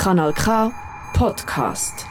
[0.00, 0.72] Kanal K
[1.12, 2.06] Podcast.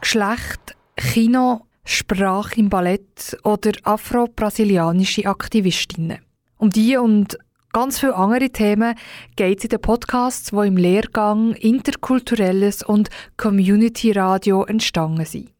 [0.00, 6.18] Geschlecht, Kino, Sprache im Ballett oder afro-brasilianische Aktivistinnen.
[6.58, 7.38] Um die und
[7.72, 8.96] ganz viele andere Themen
[9.36, 15.52] geht es in den Podcasts, die im Lehrgang Interkulturelles und Community Radio entstanden sind.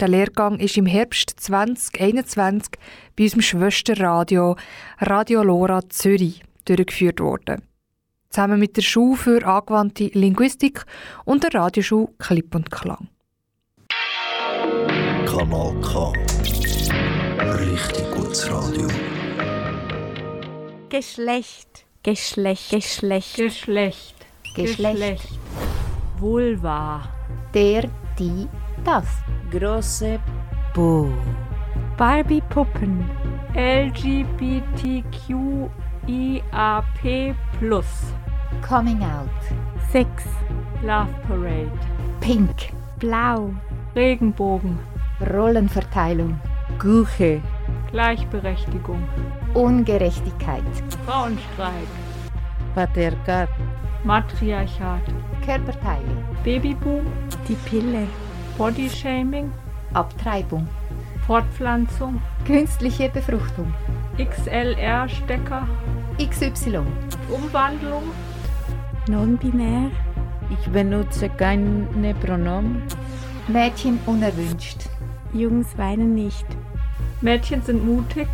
[0.00, 2.72] Der Lehrgang ist im Herbst 2021
[3.16, 4.56] bei unserem Schwesterradio
[5.00, 7.67] Radio Lora Zürich durchgeführt worden.
[8.30, 10.84] Zusammen mit der Schule für angewandte Linguistik
[11.24, 13.08] und der Radioschule Klipp und Klang.
[15.24, 16.12] Kanal K.
[17.58, 18.86] Richtig gutes Radio.
[20.88, 21.86] Geschlecht.
[22.02, 22.70] Geschlecht.
[22.70, 23.36] Geschlecht.
[23.36, 24.14] Geschlecht.
[24.54, 25.28] Geschlecht.
[26.18, 27.08] Vulva.
[27.54, 27.88] Der,
[28.18, 28.48] die,
[28.84, 29.06] das.
[29.50, 30.20] Große
[30.74, 31.08] Po.
[31.96, 33.10] Barbie-Puppen.
[33.54, 34.18] LGBTQIAP+.
[38.62, 39.28] Coming out.
[39.90, 40.24] Sex.
[40.82, 41.70] Love Parade.
[42.20, 42.72] Pink.
[42.98, 43.54] Blau.
[43.94, 44.78] Regenbogen.
[45.20, 46.38] Rollenverteilung.
[46.78, 47.40] Guche.
[47.90, 49.02] Gleichberechtigung.
[49.54, 50.62] Ungerechtigkeit.
[51.06, 51.88] Frauenstreit.
[52.74, 53.48] Patriarchat.
[54.04, 55.02] Matriarchat.
[55.44, 56.24] Körperteile.
[56.44, 57.06] Babyboom.
[57.48, 58.06] Die Pille.
[58.58, 59.52] Bodyshaming.
[59.94, 60.68] Abtreibung.
[61.26, 62.20] Fortpflanzung.
[62.46, 63.72] Künstliche Befruchtung.
[64.18, 65.66] XLR-Stecker.
[66.18, 66.82] XY.
[67.30, 68.02] Umwandlung.
[69.08, 69.90] Non-binär.
[70.50, 72.82] Ich benutze keine Pronomen.
[73.48, 74.82] Mädchen unerwünscht.
[75.32, 76.46] Jungs weinen nicht.
[77.22, 78.28] Mädchen sind mutig.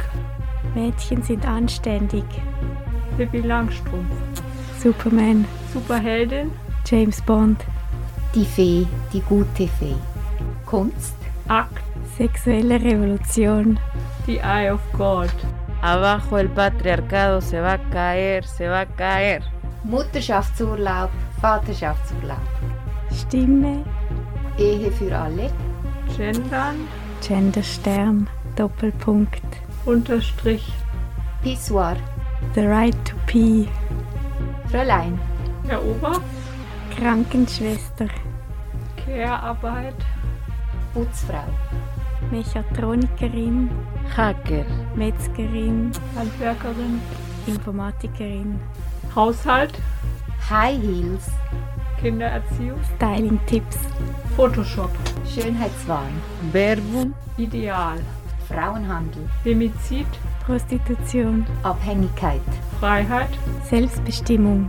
[0.74, 2.24] Mädchen sind anständig.
[3.16, 4.16] Pippi Langstrumpf.
[4.82, 5.44] Superman.
[5.72, 6.50] Superheldin.
[6.84, 7.64] James Bond.
[8.34, 9.94] Die Fee, die gute Fee.
[10.66, 11.14] Kunst.
[11.46, 11.84] Akt.
[12.16, 13.78] Sexuelle Revolution.
[14.26, 15.30] The Eye of God.
[15.82, 19.53] Abajo el patriarcado se va a caer, se va a caer.
[19.84, 22.38] Mutterschaftsurlaub, Vaterschaftsurlaub.
[23.12, 23.84] Stimme.
[24.58, 25.50] Ehe für alle.
[26.16, 26.88] Gendern.
[27.20, 28.28] Genderstern.
[28.56, 29.42] Doppelpunkt.
[29.84, 30.72] Unterstrich.
[31.42, 31.96] Pissoir.
[32.54, 33.68] The right to pee.
[34.70, 35.18] Fräulein.
[35.68, 36.20] Erober.
[36.96, 38.08] Krankenschwester.
[39.04, 39.96] Care-Arbeit.
[40.94, 41.44] Putzfrau.
[42.30, 43.70] Mechatronikerin.
[44.16, 44.64] Hacker.
[44.94, 45.92] Metzgerin.
[46.16, 47.00] Handwerkerin.
[47.46, 48.58] Informatikerin.
[49.14, 49.74] Haushalt.
[50.50, 51.30] High Heels.
[52.00, 52.80] Kindererziehung.
[52.96, 53.78] Styling-Tipps.
[54.36, 54.90] Photoshop.
[55.32, 56.12] Schönheitswahn.
[56.52, 57.14] Werbung.
[57.36, 57.98] Ideal.
[58.48, 59.28] Frauenhandel.
[59.42, 60.06] Femizid.
[60.44, 61.46] Prostitution.
[61.62, 62.40] Abhängigkeit.
[62.80, 63.30] Freiheit.
[63.70, 64.68] Selbstbestimmung.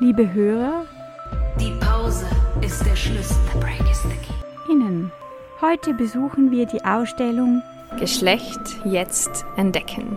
[0.00, 0.84] Liebe Hörer,
[1.58, 2.26] Die Pause
[2.60, 3.36] ist der Schlüssel.
[3.52, 4.72] The break is the key.
[4.72, 5.10] Innen.
[5.60, 7.62] Heute besuchen wir die Ausstellung
[7.98, 10.16] Geschlecht jetzt entdecken.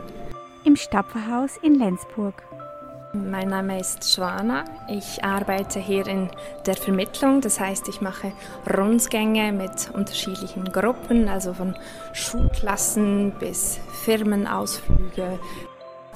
[0.64, 2.44] Im Stapferhaus in Lenzburg.
[3.14, 4.64] Mein Name ist Schwana.
[4.88, 6.30] Ich arbeite hier in
[6.66, 7.42] der Vermittlung.
[7.42, 8.32] Das heißt, ich mache
[8.74, 11.76] Rundgänge mit unterschiedlichen Gruppen, also von
[12.14, 15.40] Schulklassen bis Firmenausflüge.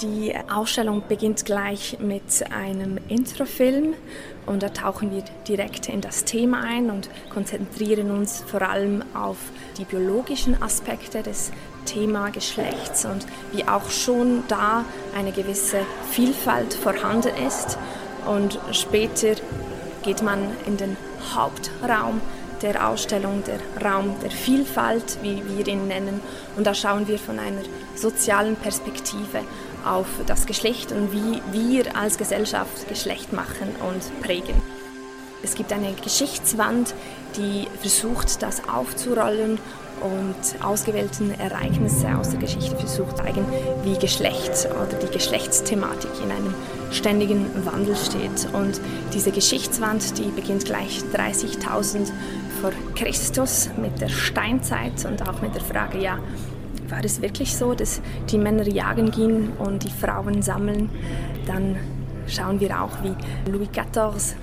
[0.01, 3.93] Die Ausstellung beginnt gleich mit einem Introfilm
[4.45, 9.37] und da tauchen wir direkt in das Thema ein und konzentrieren uns vor allem auf
[9.77, 11.51] die biologischen Aspekte des
[11.85, 14.83] Thema Geschlechts und wie auch schon da
[15.15, 15.79] eine gewisse
[16.11, 17.77] Vielfalt vorhanden ist.
[18.25, 19.35] Und später
[20.03, 20.97] geht man in den
[21.33, 22.21] Hauptraum
[22.61, 26.21] der Ausstellung, der Raum der Vielfalt, wie wir ihn nennen.
[26.55, 27.61] Und da schauen wir von einer
[27.95, 29.41] sozialen Perspektive
[29.85, 34.61] auf das Geschlecht und wie wir als Gesellschaft Geschlecht machen und prägen.
[35.43, 36.95] Es gibt eine Geschichtswand,
[37.37, 39.59] die versucht, das aufzurollen
[40.05, 43.45] und ausgewählten Ereignisse aus der Geschichte versucht zeigen,
[43.83, 46.53] wie Geschlecht oder die Geschlechtsthematik in einem
[46.91, 48.47] ständigen Wandel steht.
[48.53, 48.79] Und
[49.13, 52.11] diese Geschichtswand, die beginnt gleich 30.000
[52.61, 56.19] vor Christus mit der Steinzeit und auch mit der Frage, ja,
[56.89, 60.89] war es wirklich so, dass die Männer jagen gingen und die Frauen sammeln?
[61.47, 61.77] Dann
[62.27, 64.35] schauen wir auch, wie Louis XIV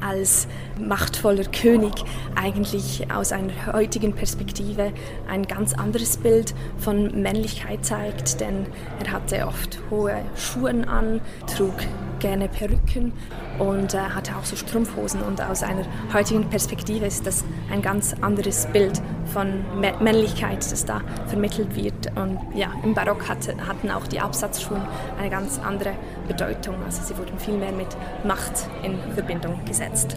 [0.00, 0.46] als
[0.78, 1.92] machtvoller König
[2.34, 4.92] eigentlich aus einer heutigen Perspektive
[5.28, 8.66] ein ganz anderes Bild von Männlichkeit zeigt, denn
[9.04, 11.74] er hatte oft hohe Schuhe an, trug
[12.18, 13.12] gerne Perücken
[13.58, 18.14] und äh, hatte auch so Strumpfhosen und aus einer heutigen Perspektive ist das ein ganz
[18.20, 19.00] anderes Bild
[19.32, 24.20] von Mä Männlichkeit, das da vermittelt wird und ja, im Barock hatte, hatten auch die
[24.20, 24.80] Absatzschuhe
[25.18, 25.92] eine ganz andere
[26.28, 27.88] Bedeutung, also sie wurden viel mehr mit
[28.24, 30.16] Macht in Verbindung gesetzt.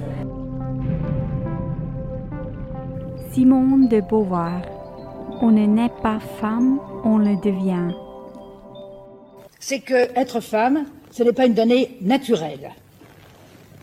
[3.40, 4.62] Simone de Beauvoir.
[5.42, 7.96] On ne naît pas femme, on le devient.
[9.62, 12.72] c'est que être femme, ce n'est pas une donnée naturelle.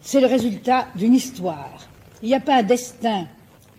[0.03, 1.89] C'est le résultat d'une histoire.
[2.23, 3.29] Il n'y a pas un destin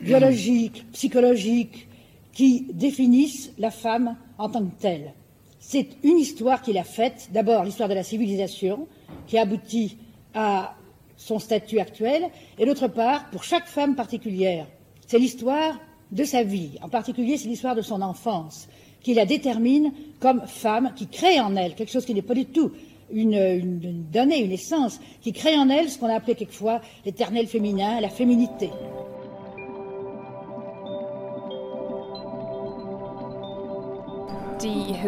[0.01, 1.87] biologique, psychologique,
[2.33, 5.13] qui définisse la femme en tant que telle.
[5.59, 8.87] C'est une histoire qu'il a faite, d'abord l'histoire de la civilisation,
[9.27, 9.99] qui aboutit
[10.33, 10.73] à
[11.17, 14.65] son statut actuel, et d'autre part, pour chaque femme particulière,
[15.07, 15.79] c'est l'histoire
[16.11, 18.67] de sa vie, en particulier c'est l'histoire de son enfance,
[19.01, 22.45] qui la détermine comme femme, qui crée en elle quelque chose qui n'est pas du
[22.45, 22.71] tout
[23.11, 28.01] une, donnée, une essence, qui crée en elle ce qu'on a appelé quelquefois l'éternel féminin,
[28.01, 28.69] la féminité.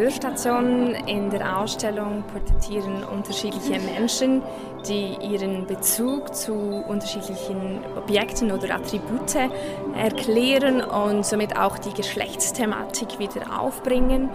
[0.00, 4.40] Hörstationen in der Ausstellung porträtieren unterschiedliche Menschen,
[4.88, 9.36] die ihren Bezug zu unterschiedlichen Objekten oder Attribute
[9.94, 14.30] erklären und somit auch die Geschlechtsthematik wieder aufbringen.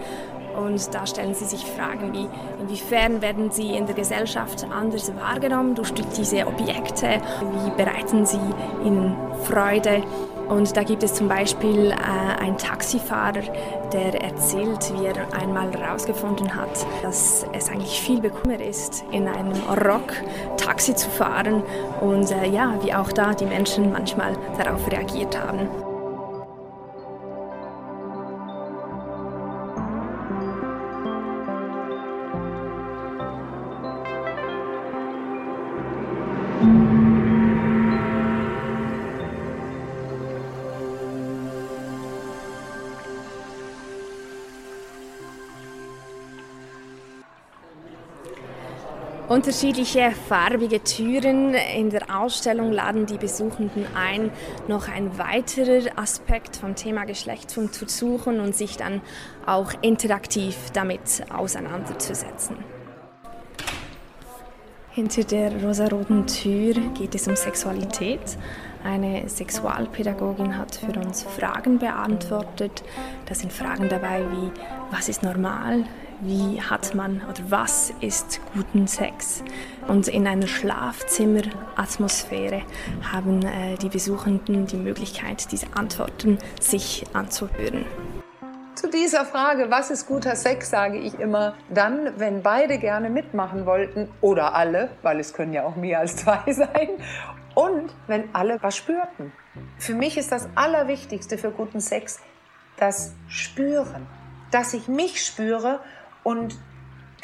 [0.56, 2.28] Und da stellen sie sich Fragen wie,
[2.62, 7.20] inwiefern werden sie in der Gesellschaft anders wahrgenommen durch diese Objekte?
[7.40, 8.38] Wie bereiten sie
[8.84, 10.04] ihnen Freude?
[10.48, 13.42] Und da gibt es zum Beispiel äh, einen Taxifahrer,
[13.92, 19.52] der erzählt, wie er einmal herausgefunden hat, dass es eigentlich viel bequemer ist, in einem
[19.84, 20.12] Rock
[20.56, 21.62] Taxi zu fahren
[22.00, 25.85] und äh, ja, wie auch da die Menschen manchmal darauf reagiert haben.
[49.36, 54.30] Unterschiedliche farbige Türen in der Ausstellung laden die Besuchenden ein,
[54.66, 59.02] noch ein weiterer Aspekt vom Thema Geschlecht zu suchen und sich dann
[59.44, 62.56] auch interaktiv damit auseinanderzusetzen.
[64.92, 68.38] Hinter der rosaroten Tür geht es um Sexualität.
[68.86, 72.84] Eine Sexualpädagogin hat für uns Fragen beantwortet.
[73.26, 74.52] Da sind Fragen dabei wie,
[74.92, 75.82] was ist normal?
[76.20, 79.42] Wie hat man oder was ist guten Sex?
[79.88, 82.62] Und in einer Schlafzimmeratmosphäre
[83.12, 87.84] haben äh, die Besuchenden die Möglichkeit, diese Antworten sich anzuhören.
[88.76, 93.66] Zu dieser Frage, was ist guter Sex, sage ich immer, dann, wenn beide gerne mitmachen
[93.66, 96.90] wollten oder alle, weil es können ja auch mehr als zwei sein,
[97.56, 99.32] und wenn alle was spürten.
[99.78, 102.20] Für mich ist das Allerwichtigste für guten Sex
[102.76, 104.06] das Spüren,
[104.50, 105.80] dass ich mich spüre
[106.22, 106.58] und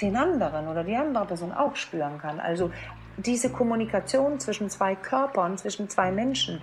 [0.00, 2.40] den anderen oder die andere Person auch spüren kann.
[2.40, 2.70] Also
[3.19, 6.62] diese Kommunikation zwischen zwei Körpern, zwischen zwei Menschen,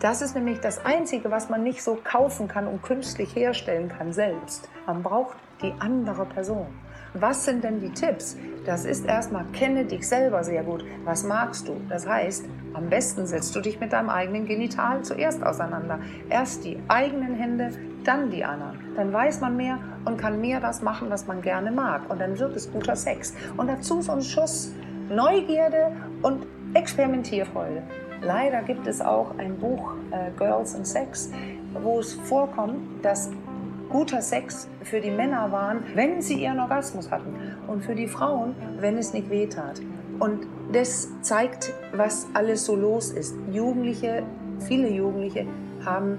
[0.00, 4.12] das ist nämlich das Einzige, was man nicht so kaufen kann und künstlich herstellen kann
[4.12, 4.68] selbst.
[4.84, 6.66] Man braucht die andere Person.
[7.18, 8.36] Was sind denn die Tipps?
[8.66, 10.84] Das ist erstmal, kenne dich selber sehr gut.
[11.04, 11.80] Was magst du?
[11.88, 16.00] Das heißt, am besten setzt du dich mit deinem eigenen Genital zuerst auseinander.
[16.28, 17.70] Erst die eigenen Hände,
[18.04, 18.78] dann die anderen.
[18.96, 22.02] Dann weiß man mehr und kann mehr das machen, was man gerne mag.
[22.10, 23.34] Und dann wird es guter Sex.
[23.56, 24.74] Und dazu so ein Schuss
[25.08, 27.82] Neugierde und Experimentierfreude.
[28.20, 31.30] Leider gibt es auch ein Buch, äh, Girls and Sex,
[31.82, 33.30] wo es vorkommt, dass
[33.90, 37.34] guter Sex für die Männer waren, wenn sie ihren Orgasmus hatten.
[37.66, 39.80] Und für die Frauen, wenn es nicht wehtat.
[40.18, 43.34] Und das zeigt, was alles so los ist.
[43.52, 44.22] Jugendliche,
[44.60, 45.46] viele Jugendliche
[45.84, 46.18] haben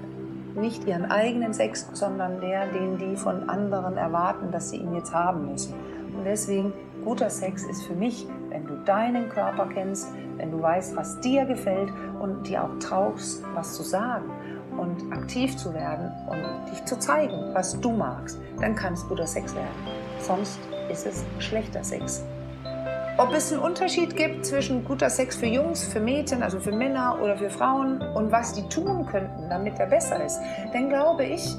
[0.56, 5.12] nicht ihren eigenen Sex, sondern der, den die von anderen erwarten, dass sie ihn jetzt
[5.12, 5.74] haben müssen.
[6.16, 6.72] Und deswegen,
[7.04, 11.44] guter Sex ist für mich, wenn du deinen Körper kennst, wenn du weißt, was dir
[11.44, 14.30] gefällt und dir auch traust, was zu sagen
[14.78, 19.26] und aktiv zu werden und dich zu zeigen, was du magst, dann kann es guter
[19.26, 19.68] Sex werden.
[20.20, 20.58] Sonst
[20.90, 22.24] ist es schlechter Sex.
[23.18, 27.18] Ob es einen Unterschied gibt zwischen guter Sex für Jungs, für Mädchen, also für Männer
[27.20, 30.38] oder für Frauen und was die tun könnten, damit er besser ist,
[30.72, 31.56] dann glaube ich,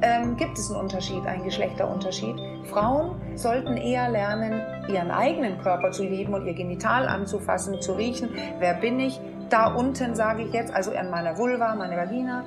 [0.00, 2.36] ähm, gibt es einen Unterschied, einen Geschlechterunterschied.
[2.64, 8.30] Frauen sollten eher lernen, ihren eigenen Körper zu lieben und ihr Genital anzufassen, zu riechen.
[8.58, 9.20] Wer bin ich?
[9.52, 12.42] Da unten sage ich jetzt, also an meiner Vulva, meine Vagina.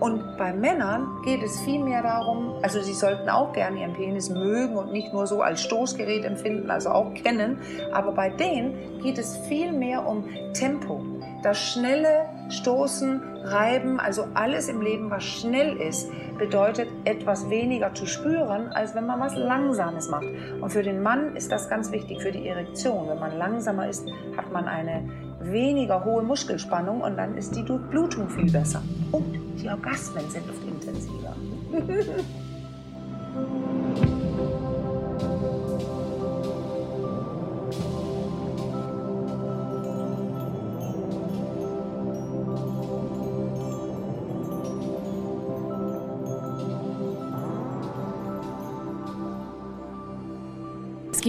[0.00, 4.30] Und bei Männern geht es viel mehr darum, also sie sollten auch gerne ihren Penis
[4.30, 7.58] mögen und nicht nur so als Stoßgerät empfinden, also auch kennen.
[7.92, 11.00] Aber bei denen geht es viel mehr um Tempo.
[11.44, 18.06] Das schnelle Stoßen, Reiben, also alles im Leben, was schnell ist, bedeutet etwas weniger zu
[18.06, 20.26] spüren, als wenn man was Langsames macht.
[20.60, 23.08] Und für den Mann ist das ganz wichtig, für die Erektion.
[23.08, 24.06] Wenn man langsamer ist,
[24.36, 25.08] hat man eine
[25.40, 28.82] weniger hohe Muskelspannung und dann ist die Durchblutung viel besser.
[29.12, 31.34] Und die Orgasmen sind oft intensiver.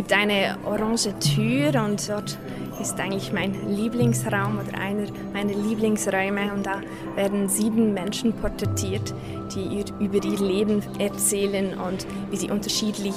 [0.02, 2.36] gibt eine orange Tür und dort
[2.82, 6.82] ist eigentlich mein Lieblingsraum oder einer meiner Lieblingsräume und da
[7.14, 9.14] werden sieben Menschen porträtiert,
[9.54, 13.14] die über ihr Leben erzählen und wie sie unterschiedlich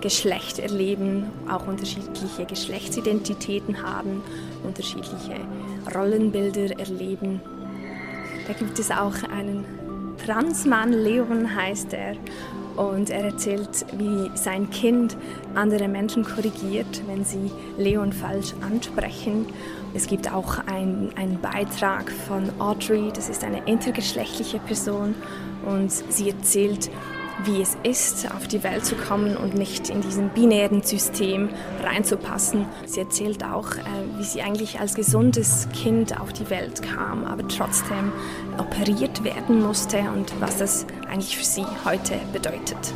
[0.00, 4.22] Geschlecht erleben, auch unterschiedliche Geschlechtsidentitäten haben,
[4.62, 5.40] unterschiedliche
[5.92, 7.40] Rollenbilder erleben.
[8.46, 9.64] Da gibt es auch einen
[10.24, 12.14] Transmann, Leon heißt er,
[12.76, 15.16] und er erzählt, wie sein Kind
[15.54, 19.46] andere Menschen korrigiert, wenn sie Leon falsch ansprechen.
[19.94, 25.14] Es gibt auch einen Beitrag von Audrey, das ist eine intergeschlechtliche Person,
[25.66, 26.90] und sie erzählt,
[27.44, 31.48] wie es ist, auf die Welt zu kommen und nicht in diesem binären System
[31.82, 32.66] reinzupassen.
[32.86, 33.82] Sie erzählt auch, äh,
[34.18, 38.12] wie sie eigentlich als gesundes Kind auf die Welt kam, aber trotzdem
[38.58, 42.94] operiert werden musste und was das eigentlich für sie heute bedeutet.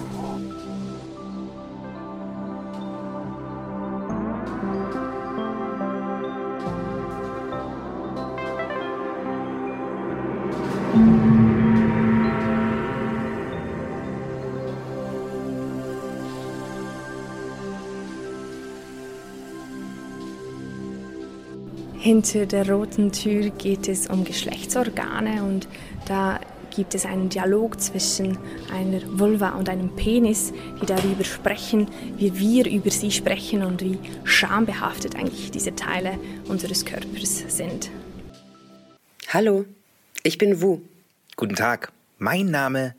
[22.14, 25.66] Hinter der roten Tür geht es um Geschlechtsorgane und
[26.06, 26.38] da
[26.70, 28.38] gibt es einen Dialog zwischen
[28.72, 33.98] einer Vulva und einem Penis, die darüber sprechen, wie wir über sie sprechen und wie
[34.22, 36.16] schambehaftet eigentlich diese Teile
[36.46, 37.90] unseres Körpers sind.
[39.30, 39.64] Hallo,
[40.22, 40.82] ich bin Wu.
[41.34, 42.94] Guten Tag, mein Name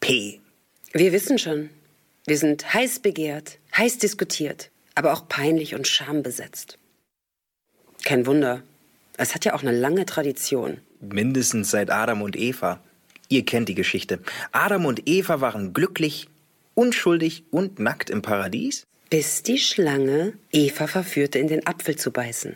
[0.00, 0.40] P.
[0.92, 1.70] Wir wissen schon,
[2.26, 6.80] wir sind heiß begehrt, heiß diskutiert, aber auch peinlich und schambesetzt.
[8.06, 8.62] Kein Wunder.
[9.16, 10.80] Es hat ja auch eine lange Tradition.
[11.00, 12.78] Mindestens seit Adam und Eva.
[13.28, 14.20] Ihr kennt die Geschichte.
[14.52, 16.28] Adam und Eva waren glücklich,
[16.74, 18.84] unschuldig und nackt im Paradies.
[19.10, 22.54] Bis die Schlange Eva verführte, in den Apfel zu beißen.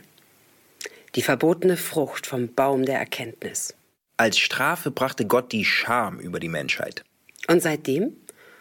[1.17, 3.75] Die verbotene Frucht vom Baum der Erkenntnis.
[4.19, 7.03] Als Strafe brachte Gott die Scham über die Menschheit.
[7.49, 8.13] Und seitdem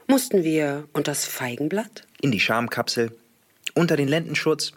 [0.07, 2.07] mussten wir unter das Feigenblatt?
[2.19, 3.15] In die Schamkapsel,
[3.75, 4.71] unter den Lendenschutz,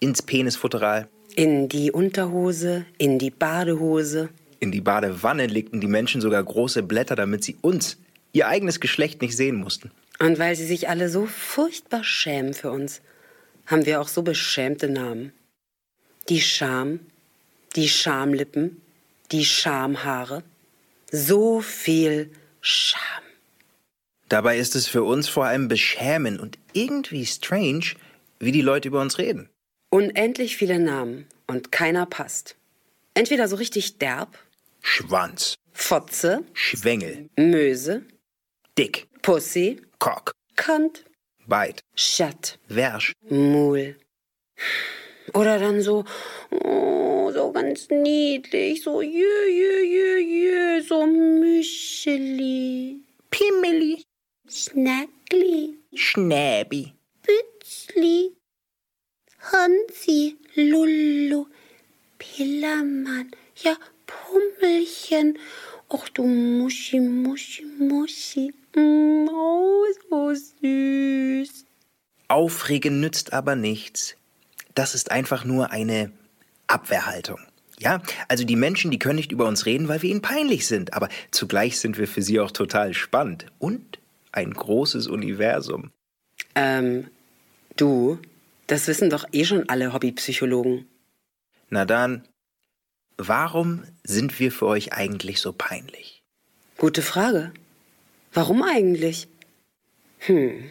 [0.00, 1.10] ins Penisfutteral.
[1.38, 4.28] In die Unterhose, in die Badehose.
[4.58, 7.96] In die Badewanne legten die Menschen sogar große Blätter, damit sie uns,
[8.32, 9.92] ihr eigenes Geschlecht, nicht sehen mussten.
[10.18, 13.02] Und weil sie sich alle so furchtbar schämen für uns,
[13.66, 15.32] haben wir auch so beschämte Namen.
[16.28, 16.98] Die Scham,
[17.76, 18.82] die Schamlippen,
[19.30, 20.42] die Schamhaare.
[21.12, 23.22] So viel Scham.
[24.28, 27.94] Dabei ist es für uns vor allem beschämend und irgendwie strange,
[28.40, 29.48] wie die Leute über uns reden.
[29.90, 32.56] Unendlich viele Namen und keiner passt.
[33.14, 34.38] Entweder so richtig derb,
[34.82, 38.02] Schwanz, Fotze, Schwengel, Möse,
[38.76, 41.04] Dick, Pussy, Cock, Kant,
[41.46, 43.96] Beit, Schatt, Wersch, Mul.
[45.32, 46.04] Oder dann so,
[46.50, 54.04] oh, so ganz niedlich, so jö, jö, jö, jö, so Müscheli, Pimmeli,
[54.46, 56.92] Schnackli, Schnäbi,
[57.22, 58.37] Bützli,
[59.52, 61.46] Hansi, Lullu,
[62.18, 63.76] Pillermann, ja,
[64.06, 65.38] Pummelchen.
[65.90, 68.52] Och du Muschi, Muschi, Muschi.
[68.76, 71.64] Mm, oh, so süß.
[72.28, 74.16] Aufregen nützt aber nichts.
[74.74, 76.12] Das ist einfach nur eine
[76.66, 77.40] Abwehrhaltung.
[77.78, 80.92] Ja, also die Menschen, die können nicht über uns reden, weil wir ihnen peinlich sind,
[80.92, 83.98] aber zugleich sind wir für sie auch total spannend und
[84.32, 85.90] ein großes Universum.
[86.54, 87.06] Ähm,
[87.76, 88.18] du,
[88.68, 90.86] das wissen doch eh schon alle Hobbypsychologen.
[91.70, 92.26] Na dann,
[93.16, 96.22] warum sind wir für euch eigentlich so peinlich?
[96.76, 97.52] Gute Frage.
[98.32, 99.26] Warum eigentlich?
[100.20, 100.70] Hm.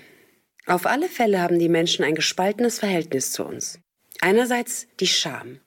[0.65, 3.79] Auf alle Fälle haben die Menschen ein gespaltenes Verhältnis zu uns.
[4.21, 5.59] Einerseits die Scham.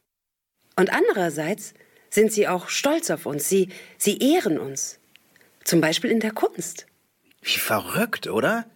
[0.76, 1.74] Und andererseits
[2.10, 3.48] sind sie auch stolz auf uns.
[3.48, 3.68] Sie,
[3.98, 4.98] sie ehren uns.
[5.64, 6.86] Zum Beispiel in der Kunst.
[7.42, 8.66] Wie verrückt, oder?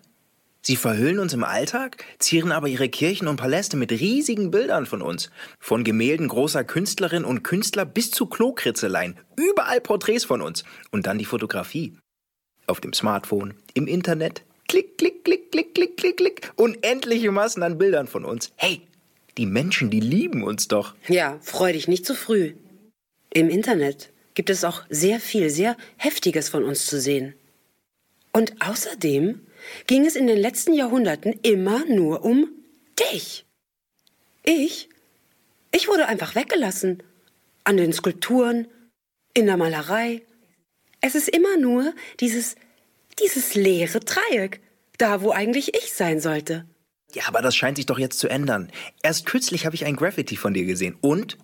[0.66, 5.02] Sie verhüllen uns im Alltag, zieren aber ihre Kirchen und Paläste mit riesigen Bildern von
[5.02, 5.28] uns.
[5.60, 9.18] Von Gemälden großer Künstlerinnen und Künstler bis zu Klokritzeleien.
[9.36, 10.64] Überall Porträts von uns.
[10.90, 11.98] Und dann die Fotografie.
[12.66, 14.42] Auf dem Smartphone, im Internet.
[14.66, 16.52] Klick, klick, klick, klick, klick, klick, klick.
[16.56, 18.50] Unendliche Massen an Bildern von uns.
[18.56, 18.80] Hey,
[19.36, 20.94] die Menschen, die lieben uns doch.
[21.08, 22.54] Ja, freu dich nicht zu früh.
[23.34, 27.34] Im Internet gibt es auch sehr viel, sehr Heftiges von uns zu sehen.
[28.32, 29.40] Und außerdem
[29.86, 32.48] ging es in den letzten Jahrhunderten immer nur um
[32.98, 33.44] dich.
[34.42, 34.88] Ich?
[35.72, 37.02] Ich wurde einfach weggelassen.
[37.64, 38.68] An den Skulpturen,
[39.32, 40.22] in der Malerei.
[41.00, 42.56] Es ist immer nur dieses,
[43.20, 44.60] dieses leere Dreieck.
[44.98, 46.66] Da, wo eigentlich ich sein sollte.
[47.14, 48.70] Ja, aber das scheint sich doch jetzt zu ändern.
[49.02, 50.96] Erst kürzlich habe ich ein Graffiti von dir gesehen.
[51.00, 51.38] Und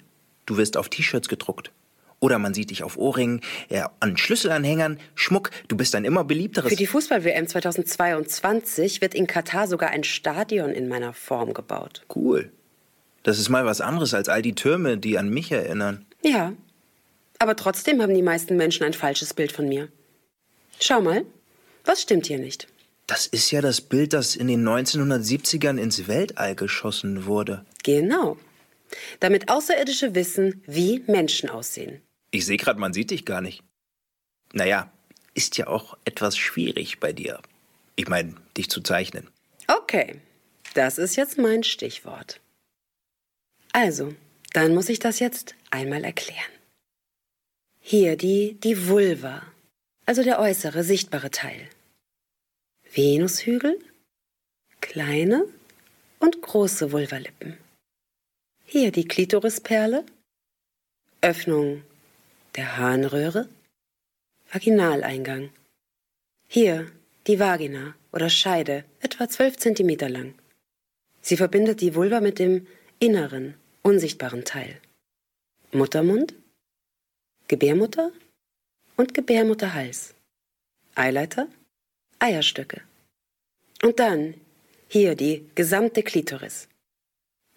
[0.46, 1.72] du wirst auf T-Shirts gedruckt.
[2.20, 5.50] Oder man sieht dich auf Ohrringen, ja, an Schlüsselanhängern, Schmuck.
[5.68, 6.68] Du bist ein immer beliebteres.
[6.68, 12.02] Für die Fußball-WM 2022 wird in Katar sogar ein Stadion in meiner Form gebaut.
[12.14, 12.52] Cool.
[13.22, 16.04] Das ist mal was anderes als all die Türme, die an mich erinnern.
[16.22, 16.52] Ja.
[17.38, 19.88] Aber trotzdem haben die meisten Menschen ein falsches Bild von mir.
[20.78, 21.24] Schau mal,
[21.86, 22.68] was stimmt hier nicht?
[23.06, 27.64] Das ist ja das Bild, das in den 1970ern ins Weltall geschossen wurde.
[27.82, 28.36] Genau.
[29.20, 32.02] Damit Außerirdische wissen, wie Menschen aussehen.
[32.30, 33.62] Ich sehe gerade, man sieht dich gar nicht.
[34.52, 34.92] Naja,
[35.34, 37.40] ist ja auch etwas schwierig bei dir.
[37.96, 39.28] Ich meine, dich zu zeichnen.
[39.66, 40.20] Okay,
[40.74, 42.40] das ist jetzt mein Stichwort.
[43.72, 44.14] Also,
[44.52, 46.50] dann muss ich das jetzt einmal erklären.
[47.80, 49.42] Hier die, die Vulva,
[50.06, 51.68] also der äußere, sichtbare Teil.
[52.92, 53.78] Venushügel,
[54.80, 55.46] kleine
[56.18, 57.56] und große Vulvalippen.
[58.64, 60.04] Hier die Klitorisperle,
[61.20, 61.82] Öffnung
[62.56, 63.48] der Harnröhre,
[64.52, 65.50] Vaginaleingang.
[66.48, 66.90] Hier
[67.26, 70.34] die Vagina oder Scheide, etwa 12 cm lang.
[71.20, 72.66] Sie verbindet die Vulva mit dem
[72.98, 74.80] inneren, unsichtbaren Teil.
[75.72, 76.34] Muttermund,
[77.46, 78.10] Gebärmutter
[78.96, 80.14] und Gebärmutterhals.
[80.94, 81.46] Eileiter,
[82.18, 82.82] Eierstöcke.
[83.82, 84.34] Und dann
[84.88, 86.68] hier die gesamte Klitoris.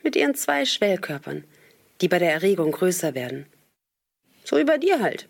[0.03, 1.43] Mit ihren zwei Schwellkörpern,
[2.01, 3.47] die bei der Erregung größer werden.
[4.43, 5.29] So wie bei dir halt.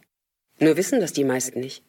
[0.59, 1.83] Nur wissen das die meisten nicht.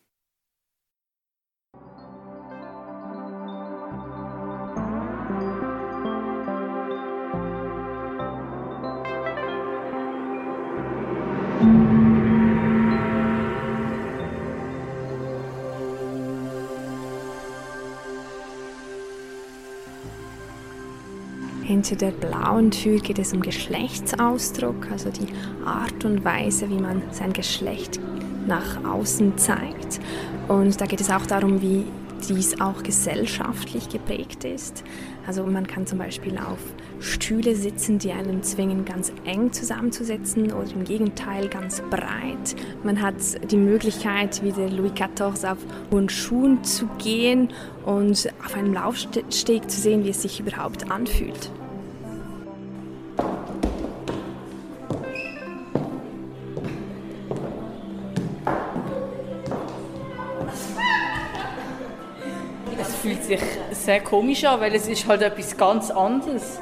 [21.75, 25.27] Hinter der blauen Tür geht es um Geschlechtsausdruck, also die
[25.67, 27.99] Art und Weise, wie man sein Geschlecht
[28.47, 29.99] nach außen zeigt.
[30.47, 31.85] Und da geht es auch darum, wie
[32.29, 34.85] dies auch gesellschaftlich geprägt ist.
[35.27, 36.61] Also man kann zum Beispiel auf
[37.01, 42.55] Stühle sitzen, die einen zwingen, ganz eng zusammenzusetzen oder im Gegenteil ganz breit.
[42.85, 43.17] Man hat
[43.51, 45.59] die Möglichkeit, wie der Louis XIV auf
[45.91, 47.49] hohen Schuhen zu gehen
[47.85, 51.51] und auf einem Laufsteg zu sehen, wie es sich überhaupt anfühlt.
[63.85, 66.59] Sehr komisch an, weil es ist halt etwas ganz anderes.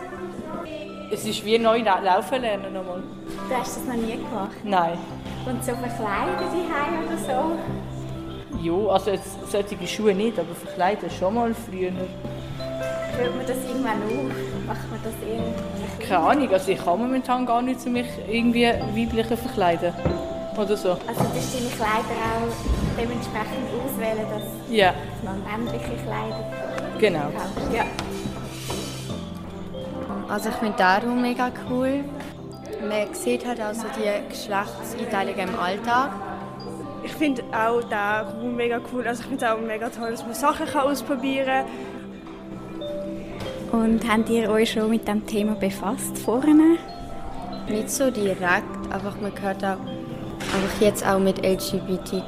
[1.11, 3.02] Es ist wie neu laufen lernen nochmal.
[3.48, 4.56] Du hast das noch nie gemacht?
[4.64, 4.98] Nein.
[5.46, 7.58] Und so verkleiden die Heim oder so?
[8.62, 11.90] Ja, also jetzt solche Schuhe nicht, aber verkleiden schon mal früher.
[11.90, 14.66] Hört man das irgendwann auf?
[14.66, 16.06] Macht man das irgendwie?
[16.06, 19.92] Keine Ahnung, also ich kann momentan gar nicht zu mich irgendwie weiblicher verkleiden.
[20.56, 20.90] Oder so.
[20.90, 26.62] Also du deine Kleider auch dementsprechend auswählen, dass, dass man männliche Kleider
[27.02, 27.32] Genau.
[27.74, 27.84] Ja.
[30.28, 32.04] Also ich finde darum mega cool.
[32.80, 36.12] Man sieht halt also die Geschlechtseinteilung im Alltag.
[37.02, 39.04] Ich finde auch den Raum mega cool.
[39.04, 41.64] Also ich finde es auch mega toll, dass man Sachen kann ausprobieren
[43.72, 43.80] kann.
[43.80, 46.78] Und habt ihr euch schon mit dem Thema befasst vorhin?
[47.68, 49.80] Nicht so direkt, einfach man hört auch
[50.54, 52.22] einfach jetzt auch mit LGBTQA+.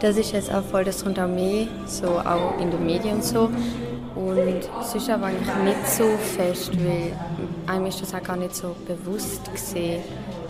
[0.00, 3.50] Das ist jetzt auch voll, das mehr, so auch in den Medien und so.
[4.14, 7.12] Und ist aber eigentlich nicht so fest, weil
[7.66, 10.02] einem ist das auch gar nicht so bewusst gesehen.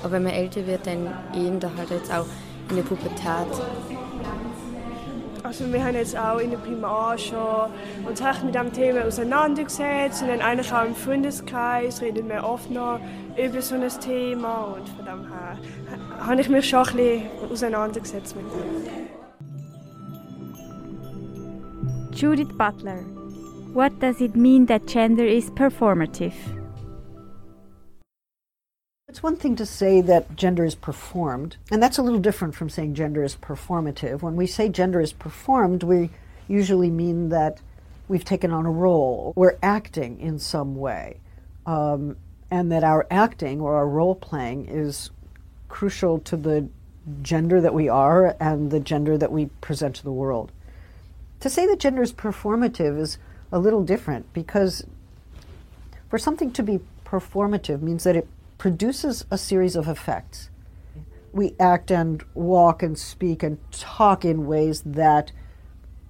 [0.02, 2.26] Aber wenn man älter wird, dann eben da halt jetzt auch
[2.70, 3.48] in der Pubertät.
[5.42, 7.70] Also wir haben jetzt auch in der Primar schon
[8.06, 12.70] uns echt mit dem Thema auseinandergesetzt und dann eigentlich auch im Freundeskreis reden wir oft
[12.70, 13.00] noch
[13.36, 15.58] über so ein Thema und von dem her
[16.20, 19.09] habe ich mich schon ein bisschen auseinandergesetzt mit dem.
[22.20, 22.98] Judith Butler.
[23.72, 26.34] What does it mean that gender is performative?
[29.08, 32.68] It's one thing to say that gender is performed, and that's a little different from
[32.68, 34.20] saying gender is performative.
[34.20, 36.10] When we say gender is performed, we
[36.46, 37.62] usually mean that
[38.06, 41.20] we've taken on a role, we're acting in some way,
[41.64, 42.18] um,
[42.50, 45.08] and that our acting or our role playing is
[45.70, 46.68] crucial to the
[47.22, 50.52] gender that we are and the gender that we present to the world.
[51.40, 53.18] To say that gender is performative is
[53.50, 54.84] a little different because
[56.08, 60.50] for something to be performative means that it produces a series of effects.
[61.32, 65.32] We act and walk and speak and talk in ways that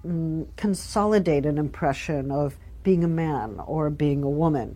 [0.05, 4.75] mm, consolidate an impression of being a man or being a woman.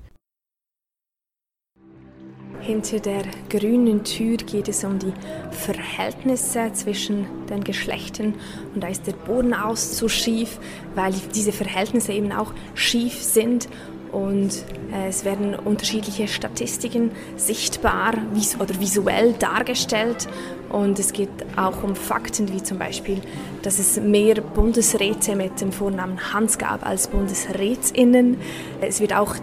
[2.65, 5.13] Hinter der grünen Tür geht es um die
[5.51, 8.33] Verhältnisse zwischen den Geschlechtern.
[8.73, 10.57] Und da ist der Boden aus so schief,
[10.95, 13.69] weil diese Verhältnisse eben auch schief sind.
[14.11, 20.27] Und äh, es werden unterschiedliche Statistiken sichtbar vis oder visuell dargestellt.
[20.71, 23.21] Und es geht auch um Fakten wie zum Beispiel,
[23.61, 28.37] dass es mehr Bundesräte mit dem Vornamen Hans gab als Bundesrätinnen.
[28.81, 29.35] Es wird auch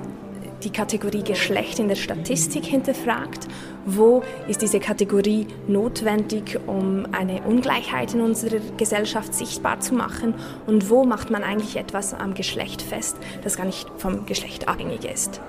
[0.65, 3.49] die Kategorie Geschlecht in der Statistik hinterfragt.
[3.85, 10.35] Wo ist diese Kategorie notwendig, um eine Ungleichheit in unserer Gesellschaft sichtbar zu machen?
[10.67, 15.05] Und wo macht man eigentlich etwas am Geschlecht fest, das gar nicht vom Geschlecht abhängig
[15.05, 15.41] ist?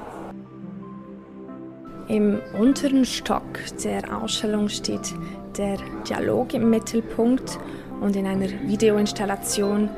[2.08, 5.14] Im unteren Stock der Ausstellung steht
[5.58, 5.78] der
[6.10, 7.58] Dialog im Mittelpunkt
[8.02, 9.90] und in einer Videoinstallation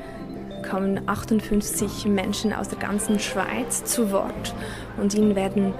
[0.69, 4.53] kommen 58 Menschen aus der ganzen Schweiz zu Wort
[4.97, 5.73] und ihnen werden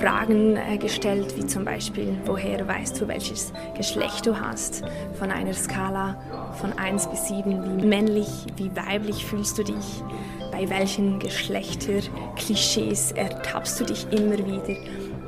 [0.00, 4.82] Fragen äh, gestellt, wie zum Beispiel, woher weißt du, welches Geschlecht du hast?
[5.18, 6.16] Von einer Skala
[6.60, 10.02] von 1 bis 7, wie männlich, wie weiblich fühlst du dich?
[10.50, 14.76] Bei welchen Geschlechterklischees ertappst du dich immer wieder?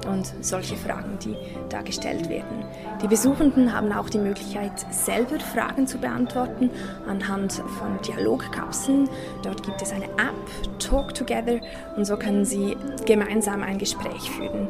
[0.06, 1.36] Und solche Fragen, die
[1.68, 2.64] da gestellt werden.
[3.02, 6.70] Die Besuchenden haben auch die Möglichkeit, selber Fragen zu beantworten
[7.06, 9.08] anhand von Dialogkapseln.
[9.42, 11.60] Dort gibt es eine App, Talk Together,
[11.96, 14.68] und so können sie gemeinsam ein Gespräch führen.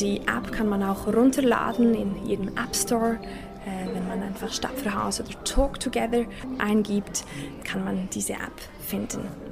[0.00, 3.18] Die App kann man auch runterladen in jedem App Store.
[3.64, 6.24] Äh, wenn man einfach Stadtverhaus oder Talk Together
[6.58, 7.24] eingibt,
[7.64, 9.51] kann man diese App finden.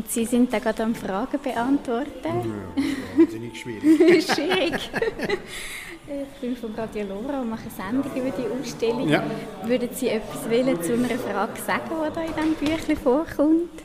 [0.00, 2.10] Und Sie sind da gerade am Fragen beantworten.
[2.24, 4.24] Ja, wahnsinnig schwierig.
[4.34, 4.90] schwierig.
[6.06, 9.06] Ich bin von Radio Lora und mache eine Sendung über die Ausstellung.
[9.06, 9.22] Ja.
[9.62, 13.82] Würden Sie etwas wollen zu einer Frage sagen, die da in diesem Büchlein vorkommt?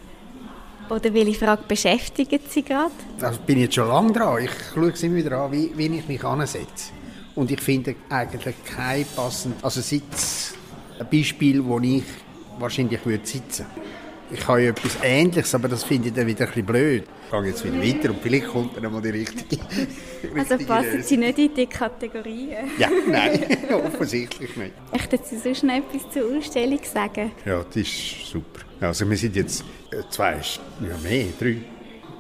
[0.90, 2.92] Oder welche Frage beschäftigen Sie gerade?
[3.20, 4.42] Da bin ich jetzt schon lange dran.
[4.42, 6.94] Ich schaue es immer wieder an, wie, wie ich mich ansetze.
[7.36, 10.54] Und ich finde eigentlich kein passendes also Sitz,
[10.98, 12.04] ein Beispiel, wo ich
[12.58, 14.05] wahrscheinlich würde sitzen würde.
[14.38, 17.04] Ich habe ja etwas Ähnliches, aber das finde ich dann wieder ein bisschen blöd.
[17.26, 19.62] Ich gehe jetzt wieder weiter und vielleicht kommt dann mal die richtige.
[20.36, 22.72] Also passen Sie nicht in die Kategorien?
[22.80, 24.74] Ja, nein, offensichtlich nicht.
[24.92, 27.32] Möchten Sie sonst noch etwas zur Ausstellung sagen?
[27.46, 28.62] Ja, das ist super.
[28.82, 31.58] Also wir sind jetzt äh, zwei, ja mehr, drei,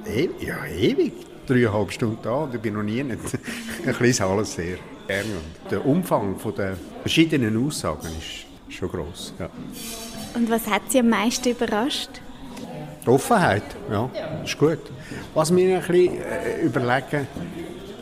[0.07, 1.13] e ja ewig,
[1.47, 3.19] dreieinhalb Stunden da und ich bin noch nie nicht.
[3.89, 5.23] Ich lese alles sehr gerne.
[5.63, 9.33] Und der Umfang der verschiedenen Aussagen ist schon gross.
[9.39, 9.49] Ja.
[10.35, 12.09] Und was hat Sie am meisten überrascht?
[13.05, 14.09] Die Offenheit, ja,
[14.43, 14.79] ist gut.
[15.33, 17.27] Was wir ein bisschen äh, überlegen,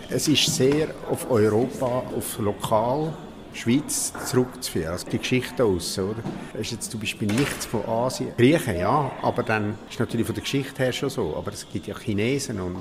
[0.09, 3.13] es ist sehr auf Europa, auf lokal,
[3.53, 6.15] Schweiz zurückzuführen, also die Geschichte aus, oder?
[6.53, 8.31] Das ist jetzt zum Beispiel nichts von Asien.
[8.35, 11.35] Griechen, ja, aber dann ist natürlich von der Geschichte her schon so.
[11.37, 12.77] Aber es gibt ja Chinesen und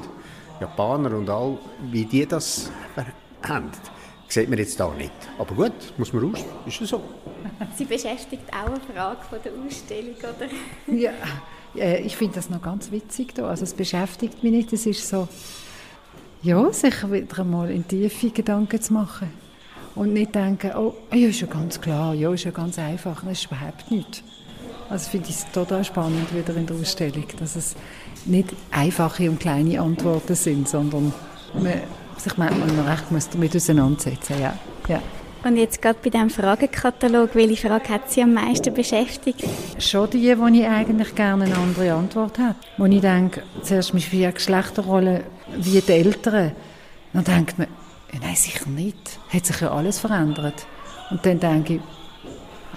[0.60, 1.58] Japaner und all,
[1.90, 2.70] wie die das
[3.42, 3.70] haben
[4.32, 5.12] sieht man jetzt da nicht.
[5.38, 7.02] Aber gut, muss man raus, ist es so.
[7.76, 10.48] Sie beschäftigt auch eine Frage von der Ausstellung, oder?
[11.74, 13.48] Ja, ich finde das noch ganz witzig da.
[13.48, 15.26] Also es beschäftigt mich nicht, es ist so,
[16.42, 19.30] ja, sich wieder einmal in tiefe Gedanken zu machen.
[19.94, 23.24] Und nicht denken, oh, ja, ist ja ganz klar, ja, ist ja ganz einfach.
[23.24, 24.22] Das ist überhaupt nicht.
[24.90, 27.74] Also finde ich es total spannend wieder in der Ausstellung, dass es
[28.26, 31.14] nicht einfache und kleine Antworten sind, sondern
[31.54, 31.80] man
[32.22, 34.54] sich manchmal recht muss damit auseinandersetzen ja.
[34.88, 35.00] ja.
[35.44, 39.44] Und jetzt gerade bei diesem Fragenkatalog, welche Frage hat Sie am meisten beschäftigt?
[39.78, 42.54] Schon die, wo ich eigentlich gerne eine andere Antwort habe.
[42.78, 45.24] Wo ich denke, zuerst mich für Geschlechterrolle
[45.56, 46.52] wie die Eltern.
[47.12, 47.66] Dann denkt man,
[48.20, 49.18] nein, sicher nicht.
[49.32, 50.64] Hat sich ja alles verändert.
[51.10, 51.80] Und dann denke ich,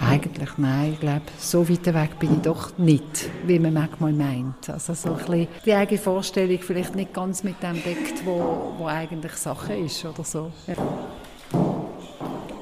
[0.00, 4.68] eigentlich nein, ich glaube, so weit weg bin ich doch nicht, wie man manchmal meint.
[4.68, 8.86] Also so ein bisschen die eigene Vorstellung vielleicht nicht ganz mit dem deckt, wo, wo
[8.86, 10.52] eigentlich Sache ist oder so.
[10.66, 10.74] Ja.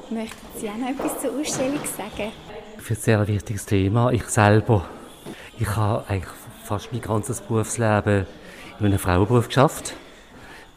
[0.09, 2.31] Möchten Sie auch noch etwas zur Ausstellung sagen?
[2.77, 4.11] Ich finde es ein sehr wichtiges Thema.
[4.11, 4.85] Ich selber,
[5.57, 8.25] ich habe eigentlich fast mein ganzes Berufsleben
[8.79, 9.93] in einem Frauenberuf geschafft.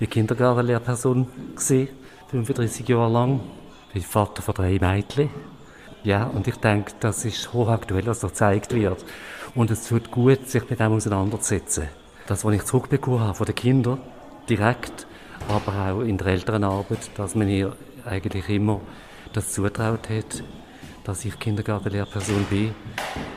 [0.00, 1.26] Ich war Kindergartenlehrperson,
[2.30, 3.40] 35 Jahre lang.
[3.88, 5.30] Ich bin Vater von drei Mädchen.
[6.04, 9.04] Ja, und ich denke, das ist hochaktuell, was da gezeigt wird.
[9.54, 11.88] Und es tut gut, sich mit dem auseinanderzusetzen.
[12.26, 14.00] Das, was ich zurückbekommen habe von den Kindern,
[14.48, 15.06] direkt,
[15.48, 18.80] aber auch in der Elternarbeit, dass man ihr eigentlich immer
[19.32, 20.42] das zutraut hat,
[21.04, 22.74] dass ich Kindergartenlehrperson bin,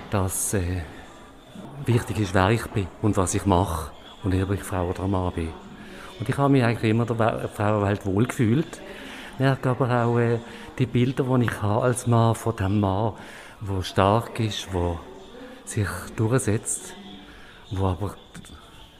[0.10, 0.82] dass äh,
[1.86, 3.92] wichtig ist, wer ich bin und was ich mache
[4.24, 5.50] und ob ich Frau oder Mann bin.
[6.20, 8.82] Und ich habe mich eigentlich immer der Frauenwelt wohlgefühlt.
[9.42, 10.38] Merke aber auch äh,
[10.78, 13.14] die Bilder, die ich habe als Mann von dem Mann,
[13.60, 15.00] der stark ist, der
[15.66, 16.94] sich durchsetzt,
[17.72, 18.14] der aber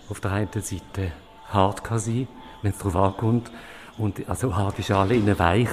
[0.10, 1.12] auf der einen Seite
[1.48, 2.28] hart kann sein,
[2.64, 3.52] wenn es darauf ankommt.
[4.00, 5.70] Und also hart ist alle innen weich.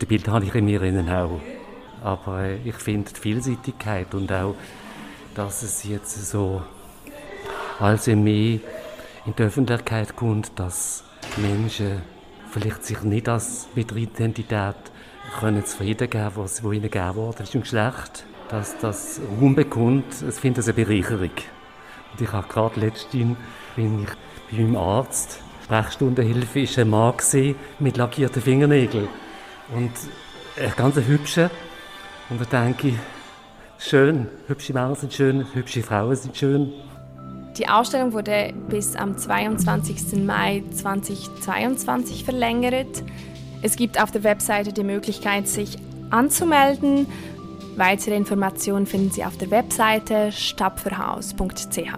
[0.00, 1.40] Die Bilder habe ich in mir innen auch.
[2.02, 4.56] Aber äh, ich finde die Vielseitigkeit und auch,
[5.36, 6.60] dass es jetzt so
[7.78, 8.58] als mehr
[9.26, 11.04] in die Öffentlichkeit kommt, dass
[11.36, 12.02] Menschen
[12.50, 14.76] vielleicht sich nicht als mit ihrer Identität
[15.38, 20.34] können zufrieden geben, was ihnen gegeben worden ist im Geschlecht, dass das Raum bekommt, ich
[20.34, 21.30] finde das eine Bereicherung.
[22.12, 23.36] Und ich habe gerade letztens
[23.76, 24.08] bin ich
[24.50, 27.14] bei meinem Arzt, Sprechstundenhilfe, ist ein Mann
[27.78, 29.08] mit lackierten Fingernägeln
[29.74, 29.92] und
[30.58, 31.50] ein ganz hübscher.
[32.30, 32.94] Und da denke ich,
[33.78, 36.72] schön, hübsche Männer sind schön, hübsche Frauen sind schön.
[37.58, 40.24] Die Ausstellung wurde bis am 22.
[40.24, 43.02] Mai 2022 verlängert.
[43.62, 45.76] Es gibt auf der Webseite die Möglichkeit, sich
[46.10, 47.08] anzumelden.
[47.76, 51.92] Weitere Informationen finden Sie auf der Webseite stapferhaus.ch.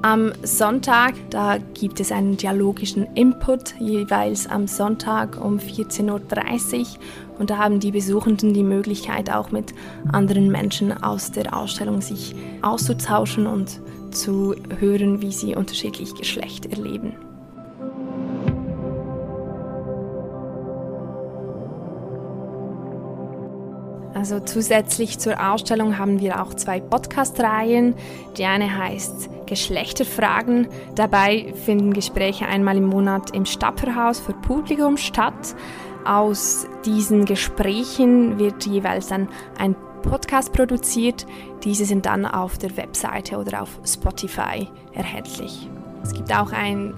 [0.00, 6.86] Am Sonntag, da gibt es einen dialogischen Input, jeweils am Sonntag um 14.30 Uhr.
[7.38, 9.74] Und da haben die Besuchenden die Möglichkeit, auch mit
[10.12, 17.14] anderen Menschen aus der Ausstellung sich auszutauschen und zu hören, wie sie unterschiedlich Geschlecht erleben.
[24.22, 27.94] Also zusätzlich zur Ausstellung haben wir auch zwei Podcast-Reihen.
[28.36, 30.68] Die eine heißt Geschlechterfragen.
[30.94, 35.56] Dabei finden Gespräche einmal im Monat im Stapperhaus für Publikum statt.
[36.04, 41.26] Aus diesen Gesprächen wird jeweils dann ein Podcast produziert.
[41.62, 45.68] Diese sind dann auf der Webseite oder auf Spotify erhältlich.
[46.02, 46.94] Es gibt auch ein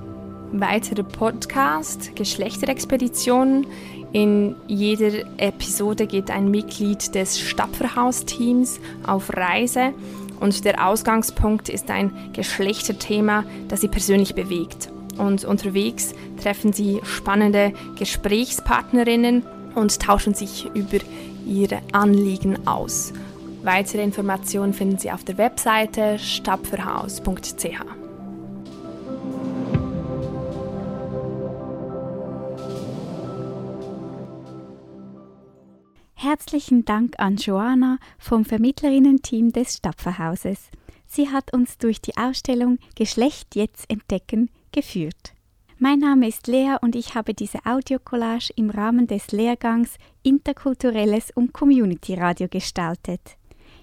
[0.52, 3.66] weiterer Podcast, Geschlechterexpeditionen.
[4.12, 9.92] In jeder Episode geht ein Mitglied des Stapferhaus-Teams auf Reise
[10.40, 14.93] und der Ausgangspunkt ist ein Geschlechterthema, das sie persönlich bewegt.
[15.18, 20.98] Und unterwegs treffen sie spannende Gesprächspartnerinnen und tauschen sich über
[21.46, 23.12] ihre Anliegen aus.
[23.62, 28.04] Weitere Informationen finden Sie auf der Webseite stapferhaus.ch.
[36.14, 40.70] Herzlichen Dank an Joanna vom Vermittlerinnen-Team des Stapferhauses.
[41.06, 45.32] Sie hat uns durch die Ausstellung Geschlecht jetzt entdecken geführt.
[45.78, 51.52] Mein Name ist Lea und ich habe diese Audiocollage im Rahmen des Lehrgangs Interkulturelles und
[51.52, 53.36] Community Radio gestaltet.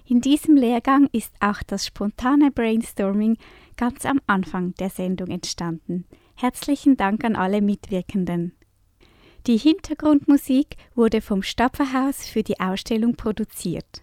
[0.06, 3.38] In diesem Lehrgang ist auch das spontane Brainstorming
[3.76, 6.06] ganz am Anfang der Sendung entstanden.
[6.34, 8.52] Herzlichen Dank an alle Mitwirkenden.
[9.46, 14.02] Die Hintergrundmusik wurde vom Stapferhaus für die Ausstellung produziert.